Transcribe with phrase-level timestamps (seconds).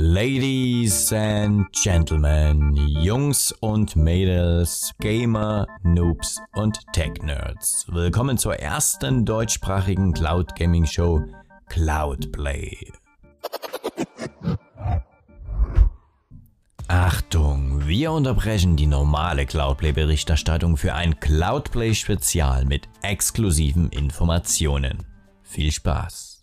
[0.00, 7.84] Ladies and Gentlemen, Jungs und Mädels, Gamer, Noobs und Tech-Nerds.
[7.88, 11.24] Willkommen zur ersten deutschsprachigen Cloud Gaming Show
[11.68, 12.76] Cloudplay.
[16.86, 25.04] Achtung, wir unterbrechen die normale Cloudplay-Berichterstattung für ein Cloudplay-Spezial mit exklusiven Informationen.
[25.42, 26.37] Viel Spaß!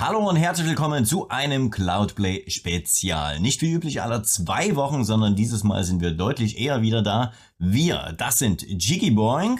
[0.00, 3.40] Hallo und herzlich willkommen zu einem Cloudplay Spezial.
[3.40, 7.32] Nicht wie üblich alle zwei Wochen, sondern dieses Mal sind wir deutlich eher wieder da.
[7.58, 9.58] Wir, das sind Jiggy Boing.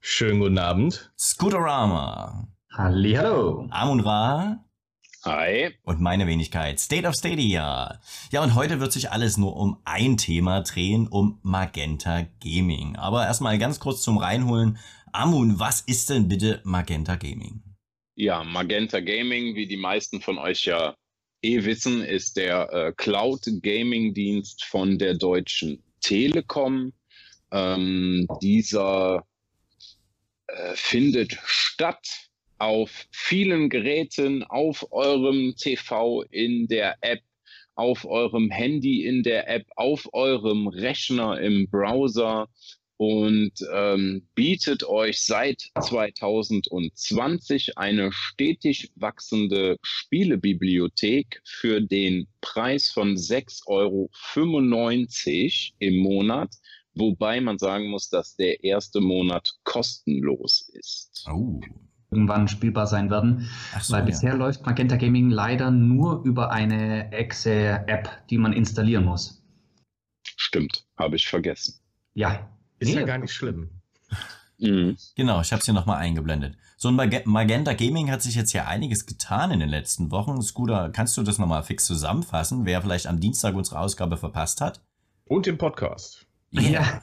[0.00, 1.12] Schönen guten Abend.
[1.16, 2.48] Scooterama.
[2.72, 3.68] Hallihallo.
[3.70, 4.64] Amun Ra.
[5.24, 5.72] Hi.
[5.84, 8.00] Und meine Wenigkeit, State of Stadia.
[8.32, 12.96] Ja, und heute wird sich alles nur um ein Thema drehen, um Magenta Gaming.
[12.96, 14.78] Aber erstmal ganz kurz zum Reinholen.
[15.12, 17.62] Amun, was ist denn bitte Magenta Gaming?
[18.20, 20.94] Ja, Magenta Gaming, wie die meisten von euch ja
[21.40, 26.92] eh wissen, ist der äh, Cloud Gaming Dienst von der Deutschen Telekom.
[27.50, 29.26] Ähm, dieser
[30.48, 37.22] äh, findet statt auf vielen Geräten, auf eurem TV in der App,
[37.74, 42.50] auf eurem Handy in der App, auf eurem Rechner im Browser
[43.00, 53.64] und ähm, bietet euch seit 2020 eine stetig wachsende Spielebibliothek für den Preis von 6,95
[53.68, 54.10] Euro
[55.78, 56.54] im Monat,
[56.92, 61.26] wobei man sagen muss, dass der erste Monat kostenlos ist.
[61.32, 61.58] Oh
[62.10, 63.48] irgendwann spielbar sein werden.
[63.80, 64.06] So, weil ja.
[64.06, 69.42] bisher läuft Magenta Gaming leider nur über eine Exe-App, die man installieren muss.
[70.36, 71.80] Stimmt, habe ich vergessen.
[72.14, 72.50] Ja.
[72.80, 73.70] Ist Nee, ja gar nicht schlimm.
[74.58, 74.96] Mhm.
[75.16, 76.56] Genau, ich habe es hier nochmal eingeblendet.
[76.76, 80.40] So ein Mag Magenta Gaming hat sich jetzt ja einiges getan in den letzten Wochen.
[80.42, 84.80] Scooter, kannst du das nochmal fix zusammenfassen, wer vielleicht am Dienstag unsere Ausgabe verpasst hat?
[85.26, 86.26] Und im Podcast.
[86.50, 87.02] Ja.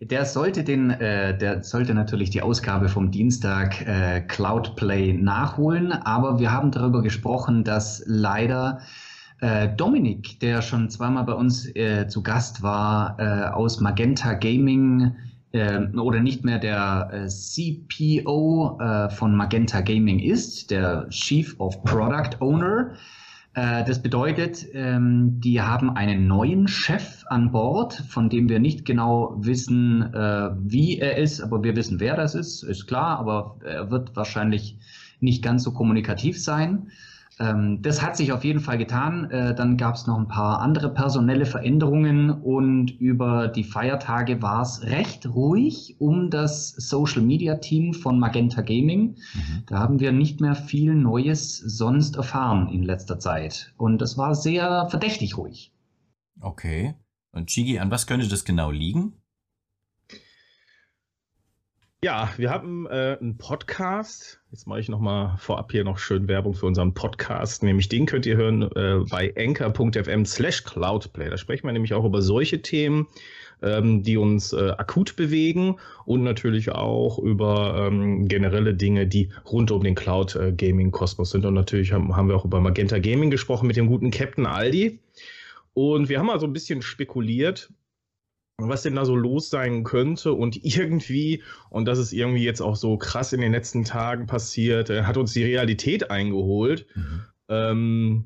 [0.00, 6.38] Der sollte den, äh, der sollte natürlich die Ausgabe vom Dienstag äh, Cloudplay nachholen, aber
[6.38, 8.82] wir haben darüber gesprochen, dass leider
[9.40, 15.14] äh, Dominik, der schon zweimal bei uns äh, zu Gast war, äh, aus Magenta Gaming
[15.52, 21.82] äh, oder nicht mehr der äh, CPO äh, von Magenta Gaming ist, der Chief of
[21.84, 22.94] Product Owner.
[23.58, 29.34] Das bedeutet, ähm, die haben einen neuen Chef an Bord, von dem wir nicht genau
[29.38, 30.02] wissen,
[30.58, 34.76] wie er ist, aber wir wissen, wer das ist, ist klar, aber er wird wahrscheinlich
[35.20, 36.90] nicht ganz so kommunikativ sein.
[37.38, 39.30] Ähm, Das hat sich auf jeden Fall getan.
[39.30, 44.62] Äh, Dann gab es noch ein paar andere personelle Veränderungen und über die Feiertage war
[44.62, 49.16] es recht ruhig um das Social Media Team von Magenta Gaming.
[49.34, 49.62] Mhm.
[49.66, 53.72] Da haben wir nicht mehr viel Neues sonst erfahren in letzter Zeit.
[53.76, 55.72] Und das war sehr verdächtig ruhig.
[56.40, 56.94] Okay.
[57.32, 59.12] Und Chigi, an was könnte das genau liegen?
[62.06, 64.38] Ja, wir haben äh, einen Podcast.
[64.52, 67.64] Jetzt mache ich nochmal vorab hier noch schön Werbung für unseren Podcast.
[67.64, 71.30] Nämlich den könnt ihr hören äh, bei anchor.fm slash cloudplay.
[71.30, 73.08] Da sprechen wir nämlich auch über solche Themen,
[73.60, 79.72] ähm, die uns äh, akut bewegen und natürlich auch über ähm, generelle Dinge, die rund
[79.72, 81.44] um den Cloud äh, Gaming Kosmos sind.
[81.44, 85.00] Und natürlich haben, haben wir auch über Magenta Gaming gesprochen mit dem guten Captain Aldi.
[85.74, 87.68] Und wir haben mal so ein bisschen spekuliert,
[88.58, 92.76] was denn da so los sein könnte und irgendwie, und das ist irgendwie jetzt auch
[92.76, 96.86] so krass in den letzten Tagen passiert, äh, hat uns die Realität eingeholt.
[96.94, 97.22] Mhm.
[97.48, 98.24] Ähm,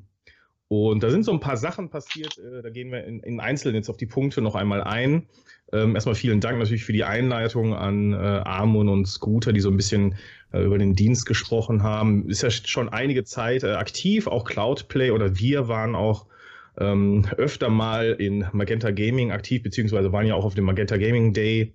[0.69, 3.75] und da sind so ein paar Sachen passiert, äh, da gehen wir in, in Einzelnen
[3.75, 5.27] jetzt auf die Punkte noch einmal ein.
[5.73, 9.69] Ähm, erstmal vielen Dank natürlich für die Einleitung an äh, Armon und Scooter, die so
[9.69, 10.15] ein bisschen
[10.53, 12.29] äh, über den Dienst gesprochen haben.
[12.29, 16.25] Ist ja schon einige Zeit äh, aktiv, auch Cloudplay oder wir waren auch
[16.81, 21.33] ähm, öfter mal in Magenta Gaming aktiv, beziehungsweise waren ja auch auf dem Magenta Gaming
[21.33, 21.73] Day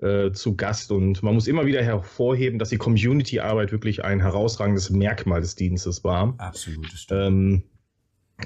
[0.00, 0.92] äh, zu Gast.
[0.92, 6.04] Und man muss immer wieder hervorheben, dass die Community-Arbeit wirklich ein herausragendes Merkmal des Dienstes
[6.04, 6.34] war.
[6.38, 6.86] Absolut.
[7.10, 7.64] Ähm,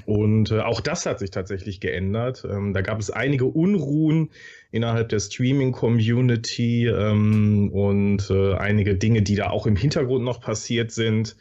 [0.05, 2.45] und äh, auch das hat sich tatsächlich geändert.
[2.49, 4.29] Ähm, da gab es einige Unruhen
[4.71, 10.91] innerhalb der Streaming-Community ähm, und äh, einige Dinge, die da auch im Hintergrund noch passiert
[10.91, 11.35] sind.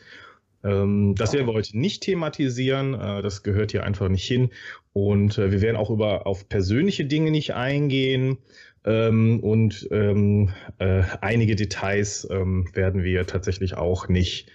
[0.64, 2.94] Ähm, das werden wir heute nicht thematisieren.
[2.94, 4.50] Äh, das gehört hier einfach nicht hin.
[4.92, 8.38] Und äh, wir werden auch über auf persönliche Dinge nicht eingehen.
[8.84, 14.50] Ähm, und ähm, äh, einige Details werden wir tatsächlich auch nicht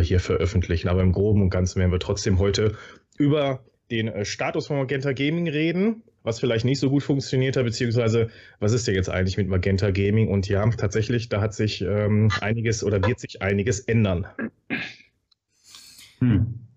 [0.00, 0.88] hier veröffentlichen.
[0.88, 2.78] Aber im Groben und Ganzen werden wir trotzdem heute
[3.18, 8.30] über den Status von Magenta Gaming reden, was vielleicht nicht so gut funktioniert hat, beziehungsweise
[8.58, 10.28] was ist ja jetzt eigentlich mit Magenta Gaming?
[10.28, 14.26] Und ja, tatsächlich, da hat sich einiges oder wird sich einiges ändern.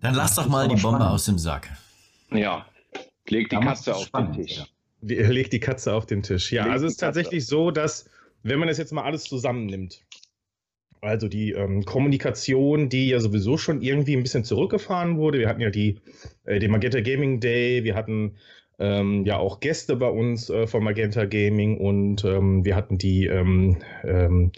[0.01, 1.13] Dann lass doch mal die Bombe spannend.
[1.13, 1.69] aus dem Sack.
[2.31, 2.65] Ja,
[3.27, 4.57] leg die Katze auf spannend, den Tisch.
[4.57, 4.65] Ja.
[5.01, 6.51] Leg die Katze auf den Tisch.
[6.51, 8.09] Ja, leg also es ist tatsächlich so, dass,
[8.43, 10.03] wenn man das jetzt mal alles zusammennimmt,
[11.01, 15.39] also die ähm, Kommunikation, die ja sowieso schon irgendwie ein bisschen zurückgefahren wurde.
[15.39, 16.01] Wir hatten ja die,
[16.43, 18.35] äh, den Magenta Gaming Day, wir hatten
[18.79, 23.25] ähm, ja auch Gäste bei uns äh, von Magenta Gaming und ähm, wir hatten die,
[23.25, 24.51] ähm, ähm,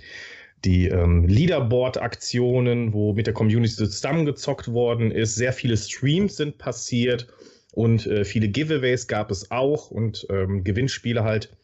[0.66, 5.36] die ähm, Leaderboard-Aktionen, wo mit der Community zusammengezockt worden ist.
[5.36, 7.28] Sehr viele Streams sind passiert
[7.72, 11.56] und äh, viele Giveaways gab es auch und ähm, Gewinnspiele halt.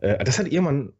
[0.00, 0.92] Äh, das hat irgendwann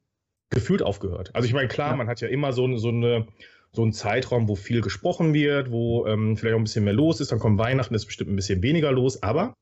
[0.51, 1.31] gefühlt aufgehört.
[1.35, 1.97] Also ich meine, klar, ja.
[1.97, 3.27] man hat ja immer so, so eine
[3.73, 7.21] so einen Zeitraum, wo viel gesprochen wird, wo ähm, vielleicht auch ein bisschen mehr los
[7.21, 7.31] ist.
[7.31, 9.23] Dann kommt Weihnachten, ist bestimmt ein bisschen weniger los.
[9.23, 9.55] Aber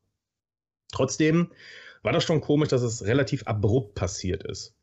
[0.93, 1.51] Trotzdem
[2.03, 4.75] war das schon komisch, dass es relativ abrupt passiert ist.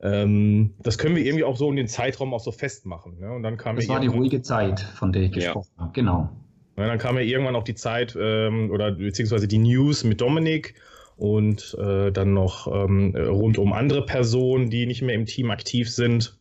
[0.00, 3.18] Ähm, das können wir irgendwie auch so in den Zeitraum auch so festmachen.
[3.18, 3.32] Ne?
[3.32, 5.82] Und dann kam das war die ruhige Zeit, von der ich gesprochen ja.
[5.84, 6.30] habe, genau.
[6.76, 10.74] Ja, dann kam ja irgendwann auch die Zeit ähm, oder beziehungsweise die News mit Dominik
[11.16, 15.90] und äh, dann noch ähm, rund um andere Personen, die nicht mehr im Team aktiv
[15.90, 16.38] sind.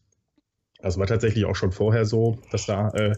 [0.81, 3.15] Das war tatsächlich auch schon vorher so, dass da äh,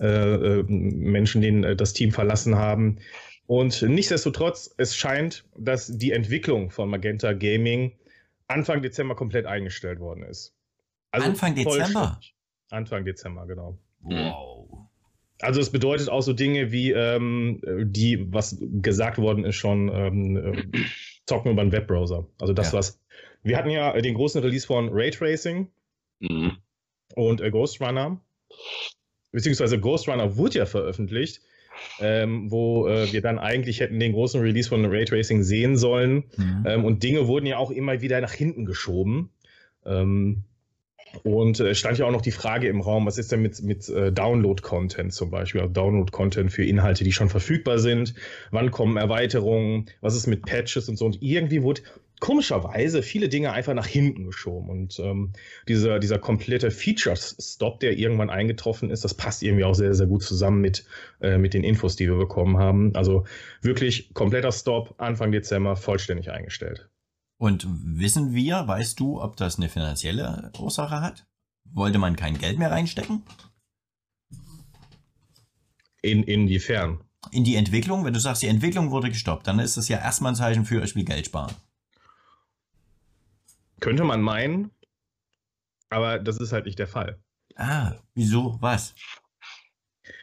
[0.00, 2.98] äh, äh Menschen den, äh, das Team verlassen haben.
[3.46, 7.92] Und nichtsdestotrotz, es scheint, dass die Entwicklung von Magenta Gaming
[8.52, 10.54] Anfang Dezember komplett eingestellt worden ist.
[11.10, 12.20] Also Anfang Dezember?
[12.70, 13.78] Anfang Dezember, genau.
[14.00, 14.88] Wow.
[15.40, 20.36] Also es bedeutet auch so Dinge wie ähm, die, was gesagt worden ist schon, ähm,
[20.36, 20.84] äh,
[21.26, 22.26] zocken über einen Webbrowser.
[22.40, 22.78] Also das, ja.
[22.78, 23.00] was.
[23.42, 25.68] Wir hatten ja den großen Release von Raytracing
[26.20, 26.58] mhm.
[27.16, 28.20] und äh, Ghost Runner.
[29.32, 31.40] Beziehungsweise Ghost Runner wurde ja veröffentlicht
[32.00, 36.24] ähm, wo äh, wir dann eigentlich hätten den großen Release von Raytracing sehen sollen.
[36.36, 36.64] Mhm.
[36.66, 39.30] Ähm, und Dinge wurden ja auch immer wieder nach hinten geschoben.
[39.84, 40.44] Ähm,
[41.24, 43.88] und äh, stand ja auch noch die Frage im Raum, was ist denn mit, mit
[43.88, 48.14] äh, Download-Content zum Beispiel, also Download-Content für Inhalte, die schon verfügbar sind,
[48.50, 51.04] wann kommen Erweiterungen, was ist mit Patches und so.
[51.04, 51.82] Und irgendwie wurde
[52.22, 54.70] komischerweise viele Dinge einfach nach hinten geschoben.
[54.70, 55.32] Und ähm,
[55.66, 60.22] dieser, dieser komplette Features-Stop, der irgendwann eingetroffen ist, das passt irgendwie auch sehr, sehr gut
[60.22, 60.84] zusammen mit,
[61.20, 62.94] äh, mit den Infos, die wir bekommen haben.
[62.94, 63.24] Also
[63.60, 66.88] wirklich kompletter Stop, Anfang Dezember, vollständig eingestellt.
[67.38, 71.26] Und wissen wir, weißt du, ob das eine finanzielle Ursache hat?
[71.72, 73.24] Wollte man kein Geld mehr reinstecken?
[76.02, 77.00] In, inwiefern?
[77.32, 80.30] In die Entwicklung, wenn du sagst, die Entwicklung wurde gestoppt, dann ist das ja erstmal
[80.30, 81.52] ein Zeichen für, ich will Geld sparen.
[83.82, 84.70] Könnte man meinen,
[85.90, 87.18] aber das ist halt nicht der Fall.
[87.56, 88.56] Ah, wieso?
[88.60, 88.94] Was?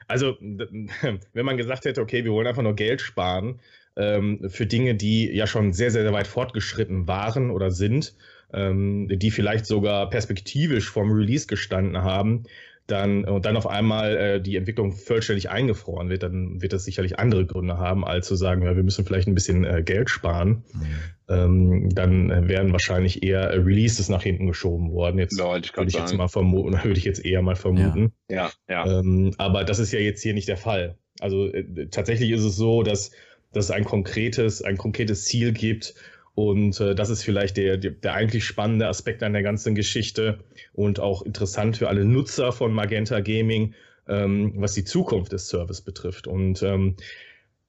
[0.07, 3.59] Also, wenn man gesagt hätte, okay, wir wollen einfach nur Geld sparen
[3.97, 8.15] ähm, für Dinge, die ja schon sehr, sehr, sehr weit fortgeschritten waren oder sind,
[8.53, 12.45] ähm, die vielleicht sogar perspektivisch vom Release gestanden haben,
[12.91, 17.19] dann und dann auf einmal äh, die Entwicklung vollständig eingefroren wird, dann wird das sicherlich
[17.19, 20.63] andere Gründe haben, als zu sagen, ja, wir müssen vielleicht ein bisschen äh, Geld sparen.
[20.73, 20.85] Mhm.
[21.29, 25.19] Ähm, dann äh, wären wahrscheinlich eher Releases nach hinten geschoben worden.
[25.19, 28.13] Jetzt ja, würde ich jetzt mal vermuten, würde ich jetzt eher mal vermuten.
[28.29, 28.85] Ja, ja.
[28.85, 28.99] ja.
[28.99, 30.97] Ähm, aber das ist ja jetzt hier nicht der Fall.
[31.19, 33.11] Also äh, tatsächlich ist es so, dass,
[33.53, 35.93] dass es ein konkretes, ein konkretes Ziel gibt
[36.39, 40.39] und äh, das ist vielleicht der, der, der, eigentlich spannende Aspekt an der ganzen Geschichte
[40.71, 43.73] und auch interessant für alle Nutzer von Magenta Gaming,
[44.07, 46.27] ähm, was die Zukunft des Service betrifft.
[46.27, 46.95] Und ähm,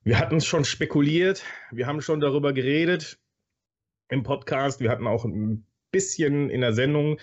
[0.05, 3.18] wir hatten es schon spekuliert, wir haben schon darüber geredet
[4.09, 7.18] im Podcast, wir hatten auch ein bisschen in der Sendung.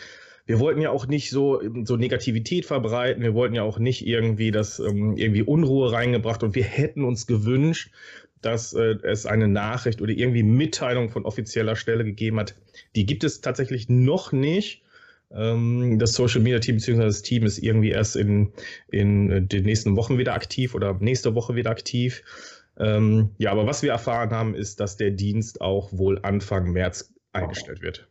[0.46, 4.52] Wir wollten ja auch nicht so, so Negativität verbreiten, wir wollten ja auch nicht irgendwie
[4.52, 7.92] das ähm, irgendwie Unruhe reingebracht und wir hätten uns gewünscht,
[8.42, 12.56] dass äh, es eine Nachricht oder irgendwie Mitteilung von offizieller Stelle gegeben hat.
[12.96, 14.84] Die gibt es tatsächlich noch nicht.
[15.32, 17.04] Ähm, das Social Media Team bzw.
[17.04, 18.54] das Team ist irgendwie erst in,
[18.90, 22.24] in den nächsten Wochen wieder aktiv oder nächste Woche wieder aktiv.
[22.80, 27.14] Ähm, ja, aber was wir erfahren haben, ist, dass der Dienst auch wohl Anfang März
[27.34, 28.08] eingestellt wird.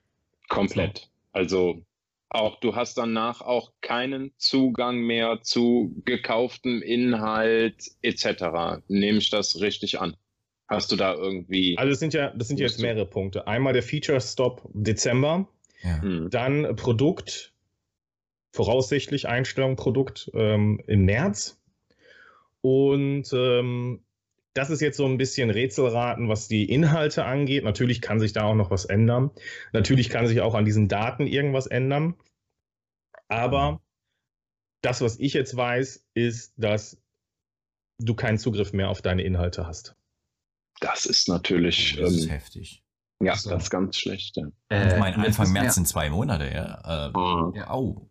[0.48, 1.08] Komplett.
[1.32, 1.82] Also
[2.28, 8.82] auch du hast danach auch keinen Zugang mehr zu gekauftem Inhalt etc.
[8.88, 10.16] Nehme ich das richtig an?
[10.68, 11.78] Hast du da irgendwie.
[11.78, 13.46] Also das sind ja, das sind jetzt mehrere Punkte.
[13.46, 15.48] Einmal der Feature Stop Dezember,
[15.82, 16.02] ja.
[16.02, 16.28] Hm.
[16.30, 17.52] dann Produkt,
[18.52, 21.60] voraussichtlich Einstellung Produkt ähm, im März.
[22.62, 24.00] Und ähm,
[24.56, 27.62] das ist jetzt so ein bisschen Rätselraten, was die Inhalte angeht.
[27.62, 29.30] Natürlich kann sich da auch noch was ändern.
[29.72, 32.14] Natürlich kann sich auch an diesen Daten irgendwas ändern.
[33.28, 33.82] Aber
[34.82, 36.98] das, was ich jetzt weiß, ist, dass
[37.98, 39.94] du keinen Zugriff mehr auf deine Inhalte hast.
[40.80, 41.96] Das ist natürlich.
[41.96, 42.82] Das ist ähm, heftig.
[43.22, 43.50] Ja, so.
[43.50, 44.36] ganz, ganz schlecht.
[44.36, 44.48] Ja.
[44.70, 47.08] Äh, ich meine, Anfang März sind zwei Monate, ja.
[47.08, 47.54] Äh, mhm.
[47.56, 47.70] ja.
[47.70, 48.08] Au.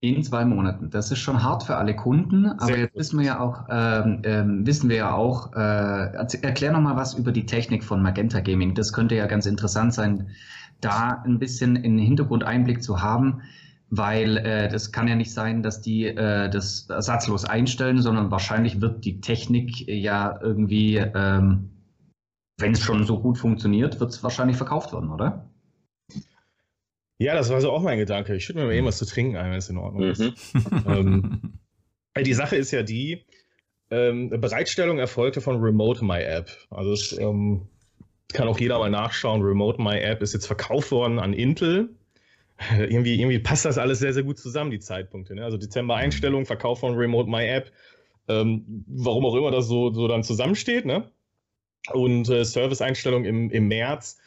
[0.00, 0.90] In zwei Monaten.
[0.90, 3.00] Das ist schon hart für alle Kunden, aber jetzt gut.
[3.00, 6.12] wissen wir ja auch, ähm, ähm, wissen wir ja auch, äh,
[6.42, 8.74] erklär nochmal was über die Technik von Magenta Gaming.
[8.74, 10.28] Das könnte ja ganz interessant sein,
[10.82, 13.40] da ein bisschen in den Hintergrund Einblick zu haben,
[13.88, 18.82] weil äh, das kann ja nicht sein, dass die äh, das ersatzlos einstellen, sondern wahrscheinlich
[18.82, 21.70] wird die Technik ja irgendwie, ähm,
[22.58, 25.45] wenn es schon so gut funktioniert, wird es wahrscheinlich verkauft werden, oder?
[27.18, 28.34] Ja, das war so auch mein Gedanke.
[28.34, 30.20] Ich schütte mir mal eben was zu trinken ein, wenn es in Ordnung ist.
[30.20, 30.84] Mhm.
[30.86, 31.52] ähm,
[32.24, 33.24] die Sache ist ja die,
[33.90, 36.50] ähm, Bereitstellung erfolgte von Remote My App.
[36.70, 37.68] Also es ähm,
[38.32, 39.42] kann auch jeder mal nachschauen.
[39.42, 41.90] Remote My App ist jetzt verkauft worden an Intel.
[42.78, 45.34] irgendwie, irgendwie passt das alles sehr, sehr gut zusammen, die Zeitpunkte.
[45.34, 45.44] Ne?
[45.44, 47.70] Also Dezember Einstellung, Verkauf von Remote My App.
[48.28, 50.84] Ähm, warum auch immer das so, so dann zusammensteht.
[50.84, 51.10] Ne?
[51.92, 54.18] Und äh, Service-Einstellung im, im März.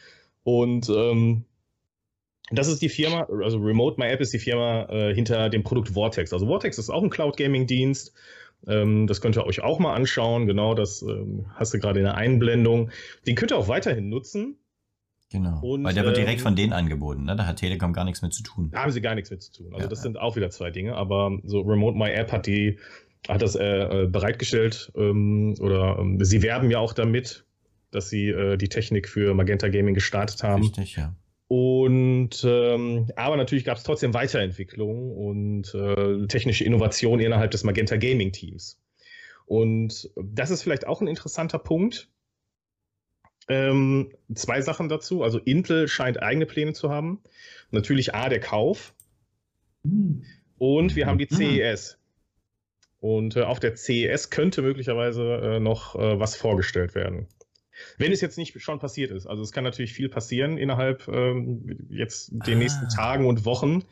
[0.44, 1.44] Und ähm,
[2.52, 5.90] das ist die Firma, also Remote My App ist die Firma äh, hinter dem Produkt
[5.90, 6.34] Vortex.
[6.34, 8.14] Also Vortex ist auch ein Cloud Gaming Dienst.
[8.68, 10.48] Ähm, das könnt ihr euch auch mal anschauen.
[10.48, 12.92] Genau, das ähm, hast du gerade in der Einblendung.
[13.28, 14.58] Den könnt ihr auch weiterhin nutzen.
[15.32, 15.60] Genau.
[15.62, 17.36] Und, Weil der wird direkt ähm, von denen angeboten, ne?
[17.36, 18.72] Da hat Telekom gar nichts mit zu tun.
[18.72, 19.68] Da haben sie gar nichts mit zu tun.
[19.74, 20.04] Also ja, das ja.
[20.04, 20.96] sind auch wieder zwei Dinge.
[20.96, 22.80] Aber so Remote My App hat die
[23.28, 27.46] hat das äh, äh bereitgestellt ähm, oder ähm, sie werben ja auch damit,
[27.92, 30.64] dass sie äh, die Technik für Magenta Gaming gestartet haben.
[30.64, 31.14] Richtig, ja.
[31.50, 37.98] Und ähm, aber natürlich gab es trotzdem Weiterentwicklung und äh, technische Innovation innerhalb des Magenta
[37.98, 38.80] Gaming Teams.
[39.48, 42.08] Und das ist vielleicht auch ein interessanter Punkt.
[43.48, 45.24] Ähm, zwei Sachen dazu.
[45.24, 47.20] Also Intel scheint eigene Pläne zu haben.
[47.72, 48.94] Natürlich A, der Kauf.
[50.60, 51.98] Und wir haben die CES.
[53.00, 57.28] Und äh, auf der CES könnte möglicherweise äh, noch äh, was vorgestellt werden.
[57.98, 59.28] Wenn es jetzt nicht schon passiert ist.
[59.28, 62.60] Also es kann natürlich viel passieren innerhalb ähm, jetzt den ah.
[62.60, 63.84] nächsten Tagen und Wochen.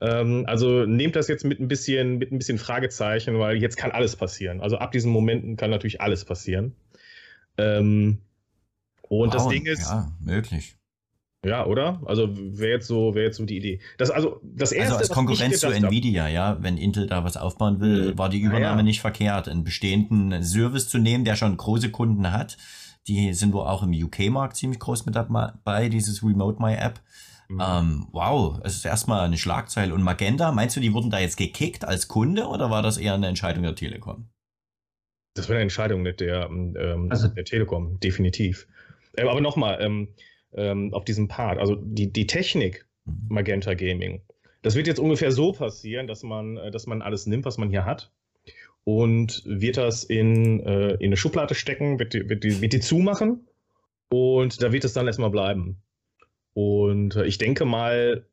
[0.00, 3.90] Ähm, also nehmt das jetzt mit ein bisschen, mit ein bisschen Fragezeichen, weil jetzt kann
[3.90, 4.60] alles passieren.
[4.60, 6.74] Also ab diesen Momenten kann natürlich alles passieren.
[7.56, 8.18] Ähm,
[9.02, 9.82] und wow, das Ding ist.
[9.82, 10.76] Ja, möglich.
[11.44, 12.00] Ja, oder?
[12.06, 13.80] Also wäre jetzt so, wäre jetzt so die Idee.
[13.98, 17.80] Das also das erste, also als Konkurrenz zu Nvidia, ja, wenn Intel da was aufbauen
[17.80, 18.18] will, mhm.
[18.18, 18.82] war die Übernahme ja.
[18.82, 22.56] nicht verkehrt, einen bestehenden Service zu nehmen, der schon große Kunden hat
[23.06, 27.00] die sind wohl auch im UK-Markt ziemlich groß mit dabei, dieses Remote My App.
[27.48, 27.60] Mhm.
[27.60, 29.94] Ähm, wow, es ist erstmal eine Schlagzeile.
[29.94, 33.14] Und Magenta, meinst du, die wurden da jetzt gekickt als Kunde oder war das eher
[33.14, 34.28] eine Entscheidung der Telekom?
[35.34, 38.66] Das war eine Entscheidung der, ähm, also, der Telekom, definitiv.
[39.16, 40.08] Ähm, aber nochmal, ähm,
[40.52, 43.26] ähm, auf diesem Part, also die, die Technik mhm.
[43.28, 44.22] Magenta Gaming,
[44.62, 47.68] das wird jetzt ungefähr so passieren, dass man, äh, dass man alles nimmt, was man
[47.68, 48.12] hier hat,
[48.84, 52.80] und wird das in, äh, in eine Schublade stecken, wird die, wird, die, wird die
[52.80, 53.48] zumachen
[54.10, 55.82] und da wird es dann erstmal bleiben.
[56.52, 58.26] Und äh, ich denke mal,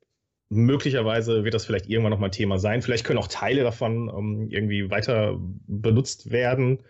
[0.49, 2.81] möglicherweise wird das vielleicht irgendwann nochmal Thema sein.
[2.81, 6.83] Vielleicht können auch Teile davon ähm, irgendwie weiter benutzt werden.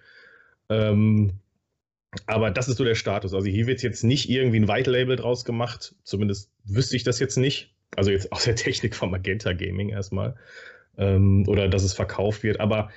[0.69, 1.33] Ähm,
[2.25, 3.33] aber das ist so der Status.
[3.33, 5.95] Also hier wird jetzt nicht irgendwie ein White Label draus gemacht.
[6.03, 7.73] Zumindest wüsste ich das jetzt nicht.
[7.95, 10.35] Also jetzt aus der Technik von Magenta Gaming erstmal.
[10.97, 12.59] Ähm, oder dass es verkauft wird.
[12.59, 12.89] Aber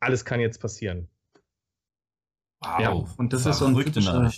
[0.00, 1.08] alles kann jetzt passieren.
[2.60, 4.30] Wow, ja, und das ist so ein typischer,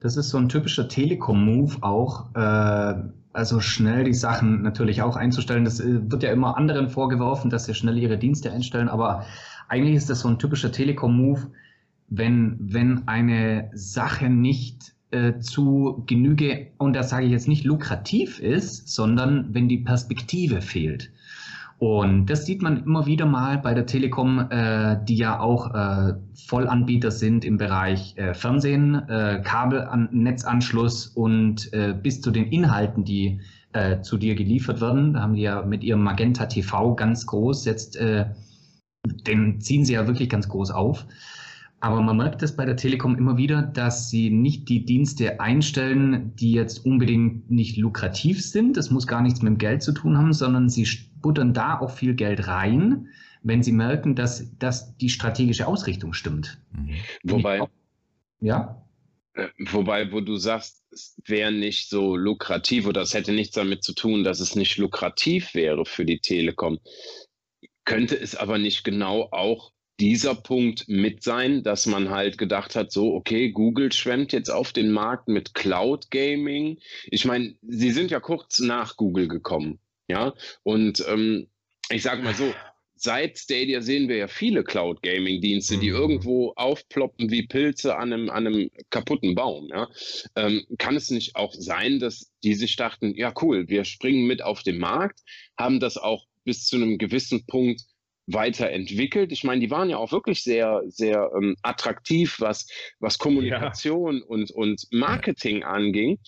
[0.00, 2.94] das ist so ein typischer Telekom-Move auch, äh,
[3.32, 5.64] also schnell die Sachen natürlich auch einzustellen.
[5.64, 9.24] Das äh, wird ja immer anderen vorgeworfen, dass sie schnell ihre Dienste einstellen, aber
[9.68, 11.50] eigentlich ist das so ein typischer Telekom-Move,
[12.08, 18.38] wenn, wenn eine Sache nicht äh, zu Genüge, und das sage ich jetzt nicht lukrativ
[18.40, 21.10] ist, sondern wenn die Perspektive fehlt.
[21.80, 26.12] Und das sieht man immer wieder mal bei der Telekom, äh, die ja auch äh,
[26.46, 33.40] Vollanbieter sind im Bereich äh, Fernsehen, äh, Kabelnetzanschluss und äh, bis zu den Inhalten, die
[33.72, 35.14] äh, zu dir geliefert werden.
[35.14, 38.26] Da haben die ja mit ihrem Magenta TV ganz groß jetzt, äh,
[39.26, 41.06] den ziehen sie ja wirklich ganz groß auf.
[41.82, 46.34] Aber man merkt es bei der Telekom immer wieder, dass sie nicht die Dienste einstellen,
[46.36, 48.76] die jetzt unbedingt nicht lukrativ sind.
[48.76, 50.86] Das muss gar nichts mit dem Geld zu tun haben, sondern sie
[51.22, 53.08] buttern da auch viel Geld rein,
[53.42, 56.60] wenn sie merken, dass, dass die strategische Ausrichtung stimmt.
[56.72, 56.90] Mhm.
[57.22, 57.62] Wobei,
[58.40, 58.84] ja.
[59.32, 63.82] Äh, wobei, wo du sagst, es wäre nicht so lukrativ oder es hätte nichts damit
[63.84, 66.78] zu tun, dass es nicht lukrativ wäre für die Telekom.
[67.86, 72.90] Könnte es aber nicht genau auch dieser Punkt mit sein, dass man halt gedacht hat,
[72.90, 76.78] so, okay, Google schwemmt jetzt auf den Markt mit Cloud Gaming.
[77.10, 79.78] Ich meine, sie sind ja kurz nach Google gekommen,
[80.08, 81.48] ja, und ähm,
[81.90, 82.52] ich sage mal so,
[83.00, 85.96] seit Stadia sehen wir ja viele Cloud Gaming Dienste, die mhm.
[85.96, 89.68] irgendwo aufploppen wie Pilze an einem, an einem kaputten Baum.
[89.70, 89.88] Ja?
[90.36, 94.42] Ähm, kann es nicht auch sein, dass die sich dachten, ja cool, wir springen mit
[94.42, 95.20] auf den Markt,
[95.56, 97.82] haben das auch bis zu einem gewissen Punkt
[98.32, 99.32] weiterentwickelt.
[99.32, 102.66] Ich meine, die waren ja auch wirklich sehr, sehr ähm, attraktiv, was,
[102.98, 104.24] was Kommunikation ja.
[104.26, 106.18] und, und Marketing anging.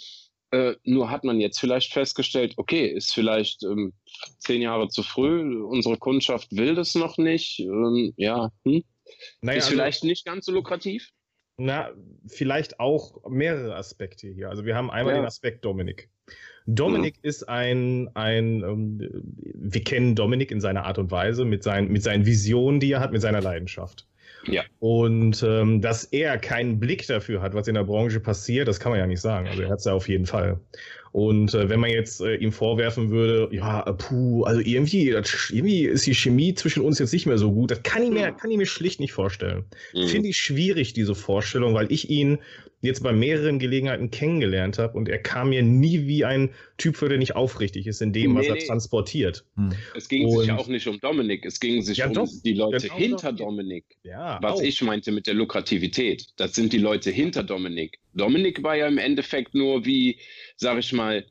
[0.50, 3.94] Äh, nur hat man jetzt vielleicht festgestellt, okay, ist vielleicht ähm,
[4.38, 7.60] zehn Jahre zu früh, unsere Kundschaft will das noch nicht.
[7.60, 8.84] Ähm, ja, hm?
[9.40, 11.10] naja, ist also, vielleicht nicht ganz so lukrativ.
[11.64, 11.90] Na,
[12.26, 14.50] vielleicht auch mehrere Aspekte hier.
[14.50, 15.20] Also wir haben einmal ja.
[15.20, 16.08] den Aspekt Dominik.
[16.66, 17.28] Dominik mhm.
[17.28, 18.98] ist ein, ein ähm,
[19.54, 23.00] wir kennen Dominik in seiner Art und Weise, mit, sein, mit seinen Visionen, die er
[23.00, 24.08] hat, mit seiner Leidenschaft.
[24.46, 24.64] Ja.
[24.80, 28.90] Und ähm, dass er keinen Blick dafür hat, was in der Branche passiert, das kann
[28.90, 29.46] man ja nicht sagen.
[29.46, 30.58] Also er hat es ja auf jeden Fall.
[31.12, 35.84] Und äh, wenn man jetzt äh, ihm vorwerfen würde, ja, puh, also irgendwie, das, irgendwie
[35.84, 38.50] ist die Chemie zwischen uns jetzt nicht mehr so gut, das kann ich mir, kann
[38.50, 39.66] ich mir schlicht nicht vorstellen.
[39.92, 40.06] Mhm.
[40.08, 42.38] Finde ich schwierig, diese Vorstellung, weil ich ihn
[42.82, 47.08] jetzt bei mehreren Gelegenheiten kennengelernt habe und er kam mir nie wie ein Typ für,
[47.08, 48.66] der nicht aufrichtig ist in dem, nee, was er nee.
[48.66, 49.44] transportiert.
[49.54, 49.70] Hm.
[49.94, 52.28] Es ging und sich ja auch nicht um Dominik, es ging sich ja, um doch,
[52.44, 53.46] die Leute genau hinter doch.
[53.46, 53.84] Dominik.
[54.02, 54.62] Ja, was auch.
[54.62, 56.26] ich meinte mit der Lukrativität.
[56.36, 57.98] Das sind die Leute hinter Dominik.
[58.14, 60.18] Dominik war ja im Endeffekt nur wie,
[60.56, 61.24] sag ich mal,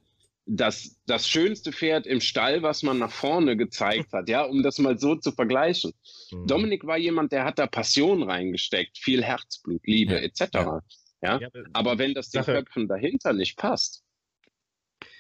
[0.46, 4.80] das, das schönste Pferd im Stall, was man nach vorne gezeigt hat, ja, um das
[4.80, 5.94] mal so zu vergleichen.
[6.32, 6.48] Mhm.
[6.48, 10.20] Dominik war jemand, der hat da Passion reingesteckt, viel Herzblut, Liebe, ja.
[10.20, 10.50] etc.
[10.54, 10.82] Ja.
[11.22, 11.40] Ja?
[11.40, 14.04] ja aber wenn das den Sache, Köpfen dahinter nicht passt.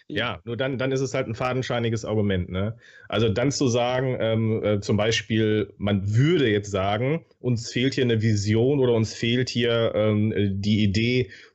[0.07, 2.49] Ja, nur dann, dann ist es halt ein fadenscheiniges Argument.
[2.49, 2.77] Ne?
[3.07, 8.03] Also dann zu sagen, ähm, äh, zum Beispiel, man würde jetzt sagen, uns fehlt hier
[8.03, 11.50] eine Vision oder uns fehlt hier ähm, die Idee äh,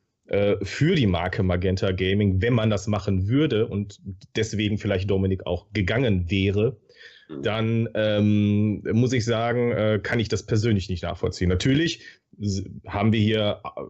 [0.61, 3.99] für die Marke Magenta Gaming, wenn man das machen würde und
[4.35, 6.77] deswegen vielleicht Dominik auch gegangen wäre,
[7.29, 7.43] mhm.
[7.43, 11.49] dann ähm, muss ich sagen, äh, kann ich das persönlich nicht nachvollziehen.
[11.49, 12.01] Natürlich
[12.85, 13.81] haben wir hier äh,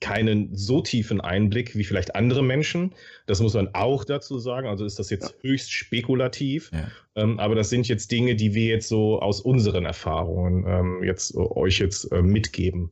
[0.00, 2.94] keinen so tiefen Einblick wie vielleicht andere Menschen.
[3.26, 4.66] Das muss man auch dazu sagen.
[4.66, 5.50] Also ist das jetzt ja.
[5.50, 6.70] höchst spekulativ.
[6.72, 6.88] Ja.
[7.14, 11.34] Ähm, aber das sind jetzt Dinge, die wir jetzt so aus unseren Erfahrungen ähm, jetzt
[11.34, 12.90] äh, euch jetzt äh, mitgeben.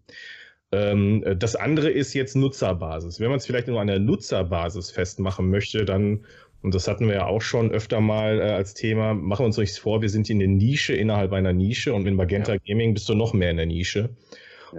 [0.73, 3.21] Ähm, das andere ist jetzt Nutzerbasis.
[3.21, 6.25] Wenn man es vielleicht nur an der Nutzerbasis festmachen möchte, dann
[6.63, 9.15] und das hatten wir ja auch schon öfter mal äh, als Thema.
[9.15, 12.15] Machen wir uns nichts vor, wir sind in der Nische innerhalb einer Nische und mit
[12.15, 12.59] Magenta ja.
[12.67, 14.11] Gaming bist du noch mehr in der Nische.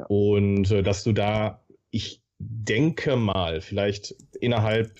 [0.07, 4.91] Und äh, dass du da, ich denke mal, vielleicht innerhalb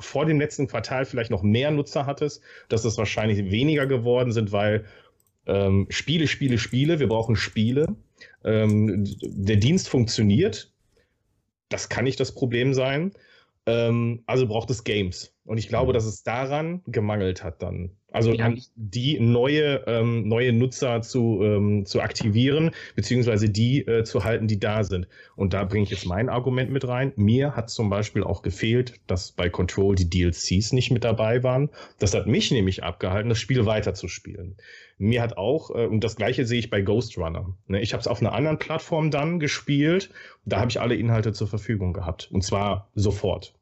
[0.00, 4.52] vor dem letzten Quartal vielleicht noch mehr Nutzer hattest, dass es wahrscheinlich weniger geworden sind,
[4.52, 4.84] weil
[5.46, 7.86] ähm, Spiele, Spiele, Spiele, wir brauchen Spiele.
[8.44, 10.72] Ähm, der Dienst funktioniert.
[11.68, 13.12] Das kann nicht das Problem sein.
[13.66, 15.33] Ähm, also braucht es Games.
[15.44, 15.94] Und ich glaube, mhm.
[15.94, 17.90] dass es daran gemangelt hat dann.
[18.12, 18.52] Also ja.
[18.76, 24.60] die neue, ähm, neue Nutzer zu, ähm, zu aktivieren, beziehungsweise die äh, zu halten, die
[24.60, 25.08] da sind.
[25.34, 27.12] Und da bringe ich jetzt mein Argument mit rein.
[27.16, 31.70] Mir hat zum Beispiel auch gefehlt, dass bei Control die DLCs nicht mit dabei waren.
[31.98, 34.56] Das hat mich nämlich abgehalten, das Spiel weiterzuspielen.
[34.96, 37.54] Mir hat auch, äh, und das gleiche sehe ich bei Ghost Runner.
[37.66, 40.10] Ne, ich habe es auf einer anderen Plattform dann gespielt.
[40.44, 42.30] Da habe ich alle Inhalte zur Verfügung gehabt.
[42.30, 43.54] Und zwar sofort.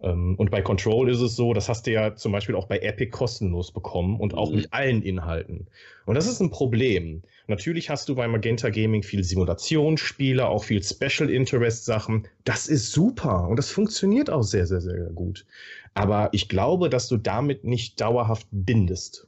[0.00, 2.78] Ähm, und bei Control ist es so, das hast du ja zum Beispiel auch bei
[2.78, 4.56] Epic kostenlos bekommen und auch mhm.
[4.56, 5.66] mit allen Inhalten.
[6.06, 7.22] Und das ist ein Problem.
[7.48, 12.28] Natürlich hast du bei Magenta Gaming viel Simulationsspiele, auch viel Special Interest Sachen.
[12.44, 15.46] Das ist super und das funktioniert auch sehr, sehr, sehr gut.
[15.94, 19.26] Aber ich glaube, dass du damit nicht dauerhaft bindest.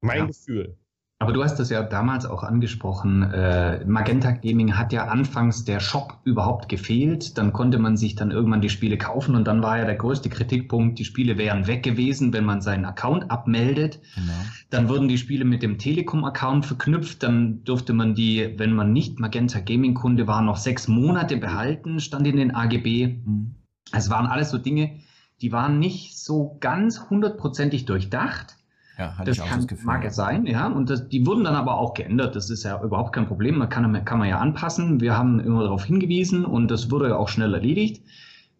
[0.00, 0.26] Mein ja.
[0.26, 0.76] Gefühl.
[1.20, 3.22] Aber du hast das ja damals auch angesprochen.
[3.22, 7.38] Äh, Magenta Gaming hat ja anfangs der Shop überhaupt gefehlt.
[7.38, 10.28] Dann konnte man sich dann irgendwann die Spiele kaufen und dann war ja der größte
[10.28, 14.00] Kritikpunkt, die Spiele wären weg gewesen, wenn man seinen Account abmeldet.
[14.16, 14.32] Genau.
[14.70, 17.22] Dann wurden die Spiele mit dem Telekom-Account verknüpft.
[17.22, 22.26] Dann durfte man die, wenn man nicht Magenta Gaming-Kunde war, noch sechs Monate behalten, stand
[22.26, 23.20] in den AGB.
[23.24, 23.54] Mhm.
[23.92, 24.96] Es waren alles so Dinge,
[25.40, 28.56] die waren nicht so ganz hundertprozentig durchdacht.
[28.98, 30.68] Ja, das kann, das Gefühl, mag es sein, ja.
[30.68, 32.36] Und das, die wurden dann aber auch geändert.
[32.36, 33.58] Das ist ja überhaupt kein Problem.
[33.58, 35.00] Man kann, kann man ja anpassen.
[35.00, 38.04] Wir haben immer darauf hingewiesen und das wurde ja auch schnell erledigt.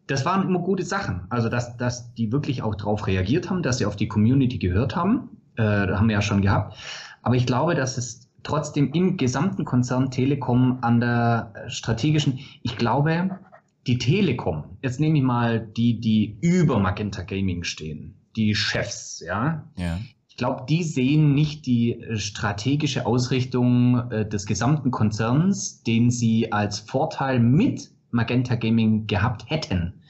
[0.07, 1.23] Das waren immer gute Sachen.
[1.31, 4.97] Also, dass, dass die wirklich auch darauf reagiert haben, dass sie auf die Community gehört
[4.97, 5.31] haben.
[5.57, 6.77] Äh, haben wir ja schon gehabt.
[7.23, 13.39] Aber ich glaube, dass es trotzdem im gesamten Konzern Telekom an der strategischen, ich glaube,
[13.87, 19.65] die Telekom, jetzt nehme ich mal die, die über Magenta Gaming stehen, die Chefs, ja.
[19.77, 19.99] ja.
[20.35, 26.51] Ich glaube, die sehen nicht die äh, strategische Ausrichtung äh, des gesamten Konzerns, den sie
[26.51, 30.03] als Vorteil mit Magenta Gaming gehabt hätten.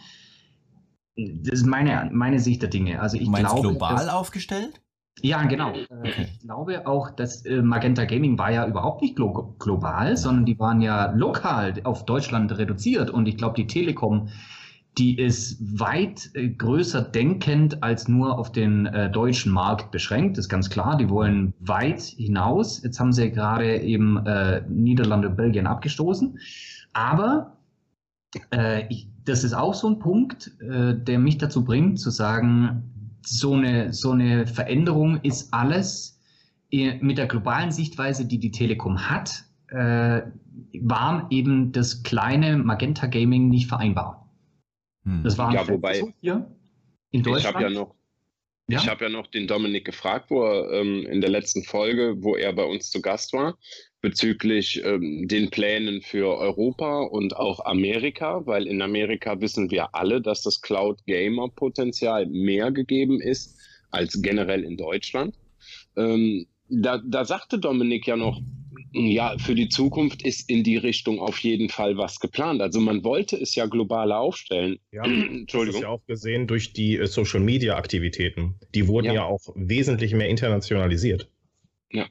[1.15, 3.03] Das ist meine, meine Sicht der Dinge.
[3.03, 4.81] Also ich meinst glaube, global dass, aufgestellt?
[5.21, 5.75] Ja, genau.
[5.75, 6.27] Äh, okay.
[6.33, 10.81] Ich glaube auch, dass Magenta Gaming war ja überhaupt nicht glo global, sondern die waren
[10.81, 13.11] ja lokal auf Deutschland reduziert.
[13.11, 14.31] Und ich glaube, die Telekom
[14.99, 20.49] die ist weit äh, größer denkend als nur auf den äh, deutschen Markt beschränkt, ist
[20.49, 20.97] ganz klar.
[20.97, 22.83] Die wollen weit hinaus.
[22.83, 26.39] Jetzt haben sie gerade eben äh, Niederlande und Belgien abgestoßen.
[26.93, 27.57] Aber
[28.53, 33.19] äh, ich, das ist auch so ein Punkt, äh, der mich dazu bringt, zu sagen,
[33.27, 36.21] so eine, so eine Veränderung ist alles
[36.71, 40.23] mit der globalen Sichtweise, die die Telekom hat, äh,
[40.81, 44.24] war eben das kleine Magenta Gaming nicht vereinbar.
[45.05, 45.23] Hm.
[45.25, 46.51] Das war ja, wobei, hier
[47.11, 47.41] in Deutschland.
[47.41, 47.95] Ich habe ja noch
[48.67, 48.79] ja?
[48.79, 52.35] Ich habe ja noch den Dominik gefragt, wo er ähm, in der letzten Folge, wo
[52.35, 53.59] er bei uns zu Gast war,
[54.01, 60.23] bezüglich ähm, den Plänen für Europa und auch Amerika, weil in Amerika wissen wir alle,
[60.23, 63.59] dass das Cloud Gamer Potenzial mehr gegeben ist
[63.91, 65.35] als generell in Deutschland.
[65.97, 68.41] Ähm, da, da sagte Dominik ja noch,
[68.95, 72.63] ja, für die Zukunft ist in die Richtung auf jeden Fall was geplant.
[72.63, 74.79] Also man wollte es ja globaler aufstellen.
[74.93, 75.45] Ja, Entschuldigung.
[75.75, 78.55] Das ist ja auch gesehen durch die äh, Social Media Aktivitäten.
[78.75, 79.15] Die wurden ja.
[79.15, 81.29] ja auch wesentlich mehr internationalisiert.
[81.91, 82.07] Ja.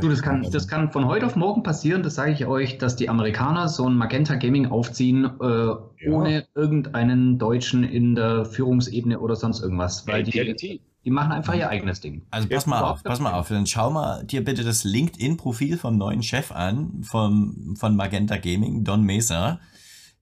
[0.00, 2.94] Du, das, kann, das kann von heute auf morgen passieren, das sage ich euch, dass
[2.94, 5.80] die Amerikaner so ein Magenta Gaming aufziehen, äh, ja.
[6.06, 10.06] ohne irgendeinen Deutschen in der Führungsebene oder sonst irgendwas.
[10.06, 12.26] Weil die, die machen einfach ihr eigenes Ding.
[12.30, 13.48] Also pass mal auf, pass mal auf.
[13.48, 18.84] Dann schau mal dir bitte das LinkedIn-Profil vom neuen Chef an, vom, von Magenta Gaming,
[18.84, 19.60] Don Mesa.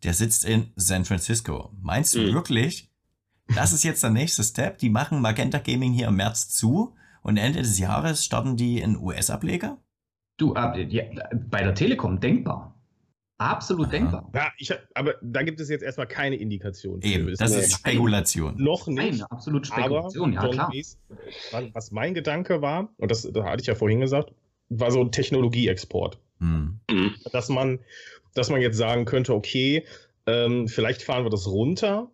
[0.05, 1.73] Der sitzt in San Francisco.
[1.81, 2.35] Meinst du mhm.
[2.35, 2.93] wirklich,
[3.55, 4.79] das ist jetzt der nächste Step?
[4.79, 8.97] Die machen Magenta Gaming hier im März zu und Ende des Jahres starten die einen
[8.97, 9.79] US-Ableger?
[10.37, 11.03] Du, äh, ja,
[11.51, 12.78] bei der Telekom denkbar.
[13.39, 13.93] Absolut Aha.
[13.93, 14.31] denkbar.
[14.35, 17.01] Ja, ich, aber da gibt es jetzt erstmal keine Indikation.
[17.03, 18.57] Eben, das ist Spekulation.
[18.59, 19.21] Noch nicht.
[19.21, 20.71] Nein, absolut Spekulation, ja klar.
[20.71, 20.99] Mies,
[21.73, 24.33] was mein Gedanke war, und das, das hatte ich ja vorhin gesagt,
[24.71, 26.19] war so ein Technologieexport.
[26.41, 26.81] Hm.
[27.33, 27.79] Dass man,
[28.35, 29.85] dass man jetzt sagen könnte, okay,
[30.27, 32.11] ähm, vielleicht fahren wir das runter,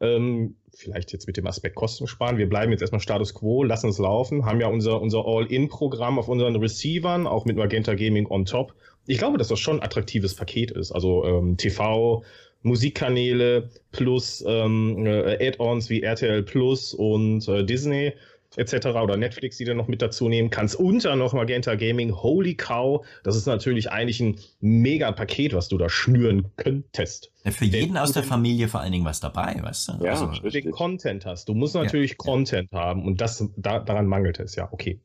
[0.00, 2.36] ähm, vielleicht jetzt mit dem Aspekt Kosten sparen.
[2.36, 6.28] Wir bleiben jetzt erstmal Status Quo, lassen es laufen, haben ja unser, unser All-In-Programm auf
[6.28, 8.74] unseren Receivern, auch mit Magenta Gaming on top
[9.06, 10.92] ich glaube, dass das schon ein attraktives Paket ist.
[10.92, 12.24] Also ähm, TV,
[12.62, 18.14] Musikkanäle plus ähm, äh, Add-ons wie RTL Plus und äh, Disney
[18.56, 18.86] etc.
[18.86, 20.78] oder Netflix, die du noch mit dazu nehmen kannst.
[20.78, 22.14] Dann noch Magenta Gaming.
[22.14, 27.33] Holy cow, das ist natürlich eigentlich ein mega Paket, was du da schnüren könntest.
[27.44, 30.04] Ja, für jeden aus der Familie vor allen Dingen was dabei, weißt du?
[30.04, 31.46] Ja, also, wenn du den Content hast.
[31.46, 32.78] Du musst natürlich ja, Content ja.
[32.78, 34.98] haben und das, da, daran mangelt es, ja, okay.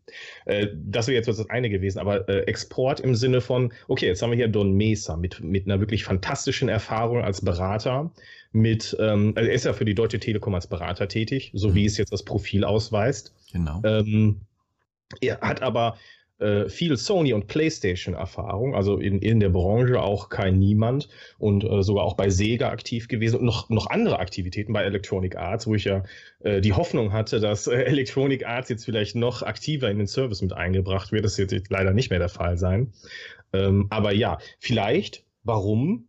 [0.46, 4.22] Äh, das wäre jetzt das eine gewesen, aber äh, Export im Sinne von, okay, jetzt
[4.22, 8.10] haben wir hier Don Mesa mit, mit einer wirklich fantastischen Erfahrung als Berater,
[8.54, 11.76] mit, ähm, also er ist ja für die Deutsche Telekom als Berater tätig, so mhm.
[11.76, 13.36] wie es jetzt das Profil ausweist.
[13.52, 13.82] Genau.
[13.84, 14.42] Ähm,
[15.20, 15.98] er hat aber
[16.40, 21.84] äh, viel Sony und PlayStation-Erfahrung, also in, in der Branche auch kein Niemand und äh,
[21.84, 25.76] sogar auch bei Sega aktiv gewesen und noch, noch andere Aktivitäten bei Electronic Arts, wo
[25.76, 26.04] ich ja
[26.40, 30.42] äh, die Hoffnung hatte, dass äh, Electronic Arts jetzt vielleicht noch aktiver in den Service
[30.42, 31.26] mit eingebracht wird.
[31.26, 32.94] Das wird jetzt leider nicht mehr der Fall sein.
[33.54, 36.08] Ähm, aber ja, vielleicht, warum?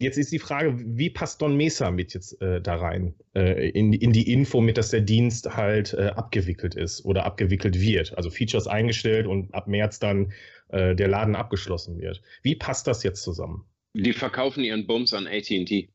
[0.00, 3.14] Jetzt ist die Frage, wie passt Don Mesa mit jetzt äh, da rein?
[3.34, 7.80] Äh, in, in die Info mit, dass der Dienst halt äh, abgewickelt ist oder abgewickelt
[7.80, 8.16] wird.
[8.16, 10.32] Also Features eingestellt und ab März dann
[10.68, 12.22] äh, der Laden abgeschlossen wird.
[12.42, 13.64] Wie passt das jetzt zusammen?
[13.94, 15.88] Die verkaufen ihren Bums an ATT.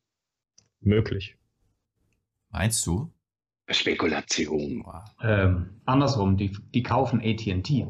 [0.82, 1.38] Möglich.
[2.50, 3.10] Meinst du?
[3.70, 4.86] Spekulation.
[5.22, 7.88] Ähm, andersrum, die, die kaufen ATT.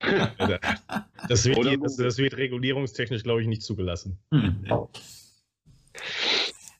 [1.28, 4.18] das, wird, das, das, wird regulierungstechnisch, glaube ich, nicht zugelassen.
[4.30, 4.64] Hm.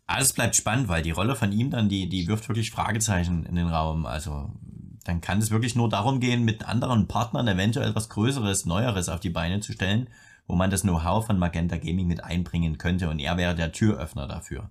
[0.06, 3.56] Alles bleibt spannend, weil die Rolle von ihm dann, die, die wirft wirklich Fragezeichen in
[3.56, 4.06] den Raum.
[4.06, 4.50] Also
[5.04, 9.20] dann kann es wirklich nur darum gehen, mit anderen Partnern eventuell etwas Größeres, Neueres auf
[9.20, 10.08] die Beine zu stellen,
[10.46, 14.26] wo man das Know-how von Magenta Gaming mit einbringen könnte und er wäre der Türöffner
[14.28, 14.70] dafür.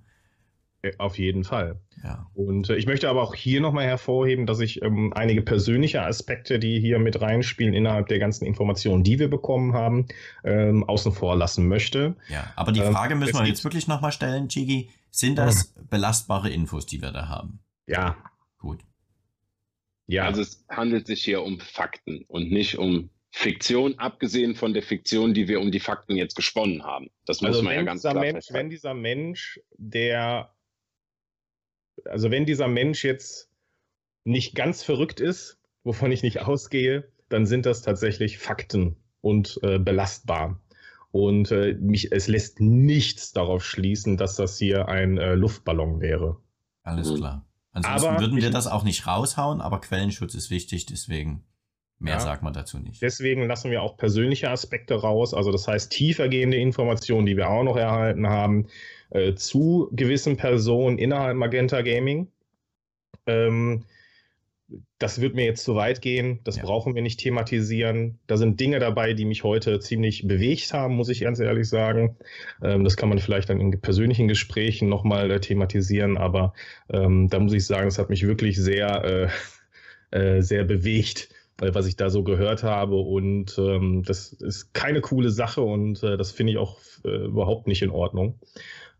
[0.85, 1.79] Äh, auf jeden Fall.
[2.03, 2.29] Ja.
[2.33, 6.59] Und äh, ich möchte aber auch hier nochmal hervorheben, dass ich ähm, einige persönliche Aspekte,
[6.59, 10.07] die hier mit reinspielen, innerhalb der ganzen Informationen, die wir bekommen haben,
[10.43, 12.15] ähm, außen vor lassen möchte.
[12.29, 14.89] Ja, aber die ähm, Frage ähm, müssen wir jetzt wirklich nochmal stellen, Chigi.
[15.09, 15.87] Sind das mhm.
[15.87, 17.59] belastbare Infos, die wir da haben?
[17.87, 18.17] Ja.
[18.59, 18.81] Gut.
[20.07, 20.25] Ja.
[20.25, 25.33] Also es handelt sich hier um Fakten und nicht um Fiktion, abgesehen von der Fiktion,
[25.33, 27.09] die wir um die Fakten jetzt gesponnen haben.
[27.25, 30.54] Das muss also man ja ganz klar Mensch, Wenn dieser Mensch, der
[32.03, 33.49] also wenn dieser Mensch jetzt
[34.23, 39.79] nicht ganz verrückt ist, wovon ich nicht ausgehe, dann sind das tatsächlich Fakten und äh,
[39.79, 40.59] belastbar.
[41.11, 46.37] Und äh, mich, es lässt nichts darauf schließen, dass das hier ein äh, Luftballon wäre.
[46.83, 47.15] Alles mhm.
[47.15, 47.45] klar.
[47.71, 51.43] Ansonsten aber würden wir das auch nicht raushauen, aber Quellenschutz ist wichtig, deswegen.
[51.99, 52.19] Mehr ja.
[52.19, 53.01] sagt man dazu nicht.
[53.01, 55.33] Deswegen lassen wir auch persönliche Aspekte raus.
[55.33, 58.67] Also das heißt tiefergehende Informationen, die wir auch noch erhalten haben,
[59.11, 62.27] äh, zu gewissen Personen innerhalb Magenta Gaming.
[63.27, 63.85] Ähm,
[64.97, 66.63] das wird mir jetzt zu weit gehen, das ja.
[66.63, 68.17] brauchen wir nicht thematisieren.
[68.27, 72.17] Da sind Dinge dabei, die mich heute ziemlich bewegt haben, muss ich ganz ehrlich sagen.
[72.63, 76.53] Ähm, das kann man vielleicht dann in persönlichen Gesprächen nochmal äh, thematisieren, aber
[76.89, 79.29] ähm, da muss ich sagen, das hat mich wirklich sehr,
[80.11, 81.29] äh, äh, sehr bewegt,
[81.61, 82.95] äh, was ich da so gehört habe.
[82.95, 87.67] Und ähm, das ist keine coole Sache und äh, das finde ich auch äh, überhaupt
[87.67, 88.39] nicht in Ordnung.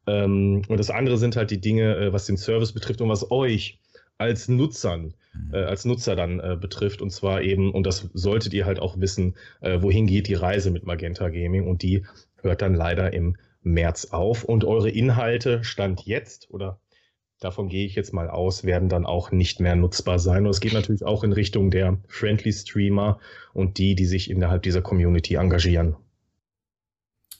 [0.07, 3.79] Ähm, und das andere sind halt die Dinge, was den Service betrifft und was euch
[4.17, 5.13] als Nutzern,
[5.51, 5.67] äh, mhm.
[5.67, 7.01] als Nutzer dann äh, betrifft.
[7.01, 10.71] Und zwar eben, und das solltet ihr halt auch wissen, äh, wohin geht die Reise
[10.71, 11.67] mit Magenta Gaming.
[11.67, 12.05] Und die
[12.41, 14.43] hört dann leider im März auf.
[14.43, 16.79] Und eure Inhalte stand jetzt oder
[17.39, 20.45] davon gehe ich jetzt mal aus, werden dann auch nicht mehr nutzbar sein.
[20.45, 23.19] Und es geht natürlich auch in Richtung der Friendly Streamer
[23.53, 25.95] und die, die sich innerhalb dieser Community engagieren.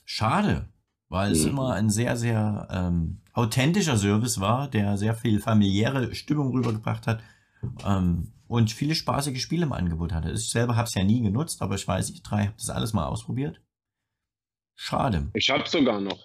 [0.04, 0.68] Schade,
[1.08, 1.50] weil es mhm.
[1.50, 7.22] immer ein sehr, sehr ähm, authentischer Service war, der sehr viel familiäre Stimmung rübergebracht hat
[7.84, 10.30] ähm, und viele spaßige Spiele im Angebot hatte.
[10.30, 12.92] Ich selber habe es ja nie genutzt, aber ich weiß, ich drei habe das alles
[12.92, 13.60] mal ausprobiert.
[14.74, 15.30] Schade.
[15.34, 16.18] Ich habe sogar noch.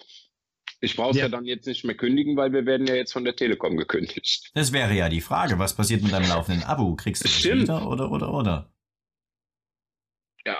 [0.82, 1.24] Ich brauche es ja.
[1.24, 1.28] ja.
[1.28, 4.50] dann jetzt nicht mehr kündigen, weil wir werden ja jetzt von der Telekom gekündigt.
[4.54, 6.96] Das wäre ja die Frage, was passiert mit deinem laufenden Abo?
[6.96, 8.72] Kriegst du das wieder oder oder oder?
[10.44, 10.58] Ja,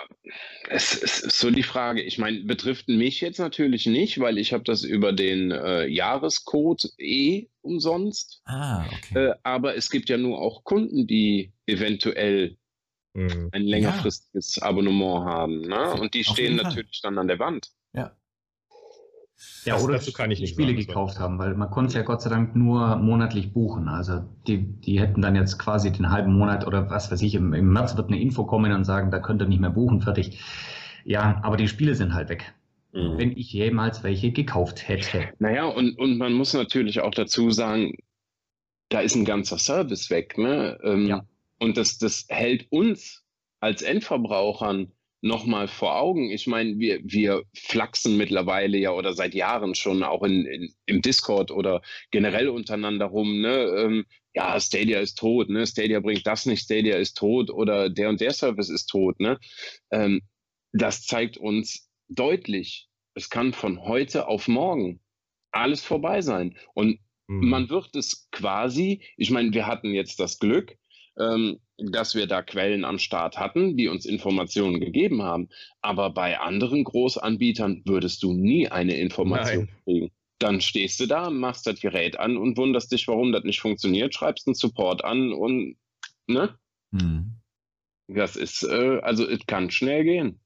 [0.69, 2.03] es, es, ist so die Frage.
[2.03, 6.89] Ich meine, betrifft mich jetzt natürlich nicht, weil ich habe das über den äh, Jahrescode
[6.99, 8.43] eh umsonst.
[8.45, 9.31] Ah, okay.
[9.31, 12.57] Äh, aber es gibt ja nur auch Kunden, die eventuell
[13.15, 13.49] mhm.
[13.51, 14.63] ein längerfristiges ja.
[14.63, 15.63] Abonnement haben.
[15.63, 15.95] Ne?
[15.95, 17.71] Und die stehen natürlich dann an der Wand.
[17.93, 18.17] Ja.
[19.65, 21.95] Ja, das, oder dazu kann ich nicht Spiele sagen, gekauft haben, weil man konnte es
[21.95, 23.89] ja Gott sei Dank nur monatlich buchen.
[23.89, 27.53] Also die, die hätten dann jetzt quasi den halben Monat oder was weiß ich, im,
[27.53, 30.41] im März wird eine Info kommen und sagen, da könnt ihr nicht mehr buchen, fertig.
[31.05, 32.53] Ja, aber die Spiele sind halt weg.
[32.93, 33.19] Mhm.
[33.19, 35.29] Wenn ich jemals welche gekauft hätte.
[35.39, 37.97] Naja, und, und man muss natürlich auch dazu sagen,
[38.89, 40.37] da ist ein ganzer Service weg.
[40.37, 40.79] Ne?
[40.83, 41.25] Ähm, ja.
[41.59, 43.25] Und das, das hält uns
[43.61, 46.31] als Endverbrauchern nochmal vor Augen.
[46.31, 51.01] Ich meine, wir, wir flachsen mittlerweile ja oder seit Jahren schon auch in, in im
[51.01, 51.81] Discord oder
[52.11, 53.57] generell untereinander rum, ne?
[53.79, 54.05] Ähm,
[54.35, 55.67] ja, Stadia ist tot, ne?
[55.67, 59.39] Stadia bringt das nicht, Stadia ist tot oder der und der Service ist tot, ne?
[59.91, 60.23] Ähm,
[60.73, 65.01] das zeigt uns deutlich, es kann von heute auf morgen
[65.53, 66.57] alles vorbei sein.
[66.75, 67.49] Und mhm.
[67.49, 70.77] man wird es quasi, ich meine, wir hatten jetzt das Glück,
[71.19, 75.49] ähm, dass wir da Quellen am Start hatten, die uns Informationen gegeben haben.
[75.81, 79.83] Aber bei anderen Großanbietern würdest du nie eine Information Nein.
[79.85, 80.11] kriegen.
[80.39, 84.15] Dann stehst du da, machst das Gerät an und wunderst dich, warum das nicht funktioniert,
[84.15, 85.77] schreibst einen Support an und
[86.27, 86.57] ne?
[86.93, 87.37] Hm.
[88.09, 90.41] Das ist, äh, also es kann schnell gehen.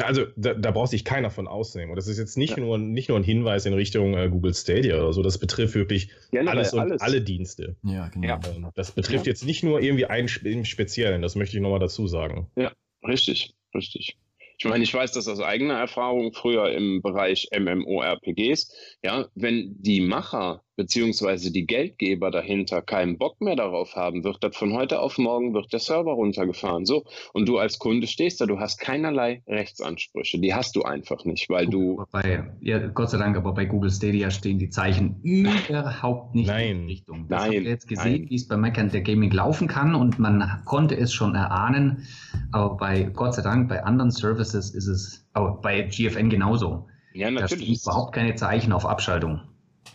[0.00, 1.90] Also da, da braucht sich keiner von ausnehmen.
[1.90, 2.62] Und das ist jetzt nicht, ja.
[2.62, 5.22] nur, nicht nur ein Hinweis in Richtung äh, Google Stadia oder so.
[5.22, 7.02] Das betrifft wirklich Generell alles und alles.
[7.02, 7.76] alle Dienste.
[7.82, 8.26] Ja, genau.
[8.28, 8.40] Ja.
[8.54, 9.32] Ähm, das betrifft ja.
[9.32, 11.22] jetzt nicht nur irgendwie einen im Speziellen.
[11.22, 12.50] Das möchte ich nochmal dazu sagen.
[12.56, 12.72] Ja,
[13.06, 14.16] richtig, richtig.
[14.58, 18.72] Ich meine, ich weiß das aus eigener Erfahrung früher im Bereich MMORPGs.
[19.04, 24.56] Ja, wenn die Macher beziehungsweise die Geldgeber dahinter keinen Bock mehr darauf haben, wird das
[24.56, 26.86] von heute auf morgen wird der Server runtergefahren.
[26.86, 27.04] So.
[27.32, 30.38] Und du als Kunde stehst da, du hast keinerlei Rechtsansprüche.
[30.38, 32.04] Die hast du einfach nicht, weil du.
[32.12, 36.82] Bei, ja, Gott sei Dank, aber bei Google Stadia stehen die Zeichen überhaupt nicht nein,
[36.82, 37.26] in Richtung.
[37.28, 37.52] Das nein.
[37.54, 41.12] Ich jetzt gesehen, wie es bei Meckern der Gaming laufen kann und man konnte es
[41.12, 42.06] schon erahnen.
[42.52, 46.86] Aber bei Gott sei Dank, bei anderen Services ist es, aber bei GFN genauso.
[47.14, 47.50] Ja, natürlich.
[47.50, 49.40] Da stehen überhaupt keine Zeichen auf Abschaltung.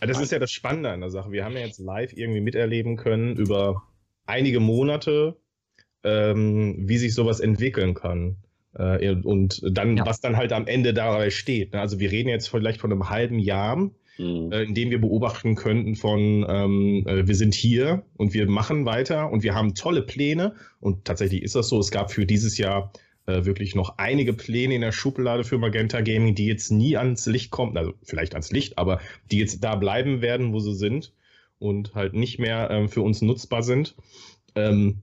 [0.00, 1.32] Das ist ja das Spannende an der Sache.
[1.32, 3.82] Wir haben ja jetzt live irgendwie miterleben können über
[4.26, 5.36] einige Monate,
[6.02, 8.36] ähm, wie sich sowas entwickeln kann.
[8.74, 10.06] Äh, und dann, ja.
[10.06, 11.72] was dann halt am Ende dabei steht.
[11.72, 11.80] Ne?
[11.80, 14.50] Also wir reden jetzt vielleicht von einem halben Jahr, mhm.
[14.52, 18.84] äh, in dem wir beobachten könnten von, ähm, äh, wir sind hier und wir machen
[18.84, 20.54] weiter und wir haben tolle Pläne.
[20.80, 21.78] Und tatsächlich ist das so.
[21.78, 22.92] Es gab für dieses Jahr
[23.26, 27.26] äh, wirklich noch einige Pläne in der Schublade für Magenta Gaming, die jetzt nie ans
[27.26, 31.12] Licht kommen, also vielleicht ans Licht, aber die jetzt da bleiben werden, wo sie sind
[31.58, 33.94] und halt nicht mehr ähm, für uns nutzbar sind.
[34.54, 35.02] Ähm,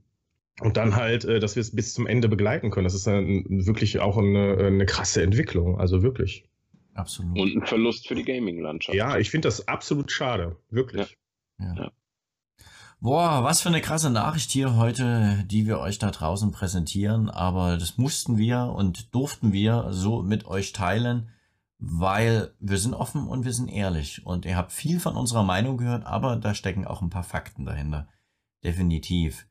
[0.60, 2.84] und dann halt, äh, dass wir es bis zum Ende begleiten können.
[2.84, 6.46] Das ist dann wirklich auch eine, eine krasse Entwicklung, also wirklich.
[6.94, 7.40] Absolut.
[7.40, 8.96] Und ein Verlust für die Gaming-Landschaft.
[8.96, 11.18] Ja, ich finde das absolut schade, wirklich.
[11.58, 11.74] Ja.
[11.76, 11.92] ja.
[13.04, 17.32] Boah, was für eine krasse Nachricht hier heute, die wir euch da draußen präsentieren.
[17.32, 21.30] Aber das mussten wir und durften wir so mit euch teilen,
[21.80, 24.24] weil wir sind offen und wir sind ehrlich.
[24.28, 27.66] Und ihr habt viel von unserer Meinung gehört, aber da stecken auch ein paar Fakten
[27.66, 28.08] dahinter.
[28.64, 29.48] Definitiv.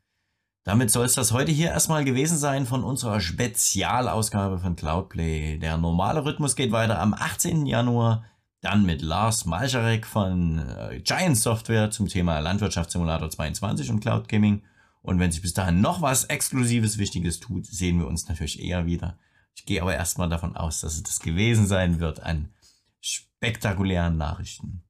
[0.63, 5.57] Damit soll es das heute hier erstmal gewesen sein von unserer Spezialausgabe von Cloudplay.
[5.57, 7.65] Der normale Rhythmus geht weiter am 18.
[7.65, 8.23] Januar,
[8.61, 14.63] dann mit Lars Malcharek von äh, Giant Software zum Thema Landwirtschaftssimulator 22 und Cloud Gaming.
[15.01, 18.85] Und wenn sich bis dahin noch was Exklusives, Wichtiges tut, sehen wir uns natürlich eher
[18.85, 19.17] wieder.
[19.55, 22.53] Ich gehe aber erstmal davon aus, dass es das gewesen sein wird an
[23.01, 24.83] spektakulären Nachrichten.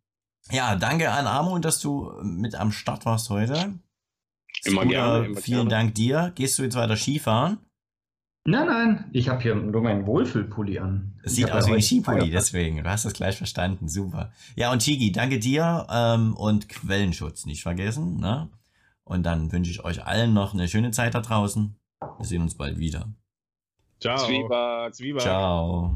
[0.52, 3.80] Ja, danke an Armut, dass du mit am Start warst heute.
[4.64, 5.26] Immer gerne.
[5.28, 5.70] Immer vielen gerne.
[5.70, 6.34] Dank dir.
[6.36, 7.58] Gehst du jetzt weiter Skifahren?
[8.44, 11.14] Nein, nein, ich habe hier nur meinen Wohlfühlpulli an.
[11.24, 12.78] Das sieht aus wie ein Skipulli, deswegen.
[12.78, 13.88] Du hast das gleich verstanden.
[13.88, 14.32] Super.
[14.56, 18.20] Ja, und Chigi, danke dir ähm, und Quellenschutz nicht vergessen.
[18.20, 18.50] Ne?
[19.04, 21.76] Und dann wünsche ich euch allen noch eine schöne Zeit da draußen.
[22.18, 23.14] Wir sehen uns bald wieder.
[24.00, 24.18] Ciao.
[24.18, 24.96] Zwieback.
[24.96, 25.22] Zwieback.
[25.22, 25.94] Ciao.